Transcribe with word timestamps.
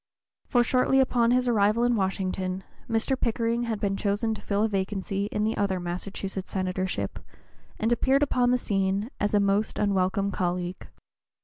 For 0.47 0.63
shortly 0.63 0.99
after 0.99 1.29
his 1.31 1.47
arrival 1.47 1.83
in 1.83 1.95
Washington, 1.95 2.63
Mr. 2.89 3.15
Pickering 3.15 3.65
had 3.65 3.79
been 3.79 3.95
chosen 3.95 4.33
to 4.33 4.41
fill 4.41 4.63
a 4.63 4.67
vacancy 4.67 5.25
in 5.27 5.43
the 5.43 5.55
other 5.55 5.79
Massachusetts 5.79 6.49
senatorship, 6.49 7.19
and 7.77 7.91
appeared 7.91 8.23
upon 8.23 8.49
the 8.49 8.57
scene 8.57 9.11
as 9.19 9.35
a 9.35 9.39
most 9.39 9.77
unwelcome 9.77 10.31
colleague. 10.31 10.87